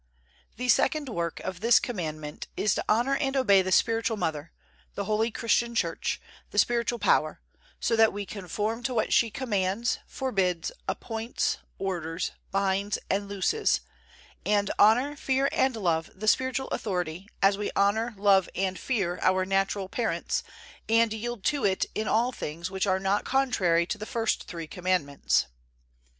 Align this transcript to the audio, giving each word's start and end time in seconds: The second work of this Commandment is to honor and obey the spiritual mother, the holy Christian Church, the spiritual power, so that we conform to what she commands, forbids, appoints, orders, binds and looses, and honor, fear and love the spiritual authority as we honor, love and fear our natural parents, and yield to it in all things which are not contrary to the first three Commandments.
The 0.57 0.67
second 0.67 1.09
work 1.09 1.39
of 1.41 1.59
this 1.59 1.79
Commandment 1.79 2.47
is 2.57 2.73
to 2.73 2.83
honor 2.89 3.15
and 3.17 3.37
obey 3.37 3.61
the 3.61 3.71
spiritual 3.71 4.17
mother, 4.17 4.51
the 4.95 5.03
holy 5.05 5.29
Christian 5.29 5.75
Church, 5.75 6.19
the 6.49 6.57
spiritual 6.57 6.97
power, 6.97 7.39
so 7.79 7.95
that 7.95 8.11
we 8.11 8.25
conform 8.25 8.81
to 8.81 8.95
what 8.95 9.13
she 9.13 9.29
commands, 9.29 9.99
forbids, 10.07 10.71
appoints, 10.87 11.59
orders, 11.77 12.31
binds 12.49 12.97
and 13.11 13.27
looses, 13.27 13.81
and 14.43 14.71
honor, 14.79 15.15
fear 15.15 15.47
and 15.51 15.75
love 15.75 16.09
the 16.15 16.27
spiritual 16.27 16.69
authority 16.69 17.27
as 17.43 17.55
we 17.55 17.69
honor, 17.75 18.15
love 18.17 18.49
and 18.55 18.79
fear 18.79 19.19
our 19.21 19.45
natural 19.45 19.87
parents, 19.87 20.41
and 20.89 21.13
yield 21.13 21.43
to 21.43 21.63
it 21.63 21.85
in 21.93 22.07
all 22.07 22.31
things 22.31 22.71
which 22.71 22.87
are 22.87 22.99
not 22.99 23.23
contrary 23.23 23.85
to 23.85 23.99
the 23.99 24.07
first 24.07 24.45
three 24.45 24.65
Commandments. 24.65 25.45